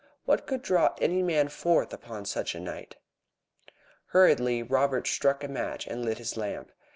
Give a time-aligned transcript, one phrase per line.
[0.25, 2.95] What could draw any man forth upon such a night?
[4.07, 6.71] Hurriedly Robert struck a match and lit his lamp.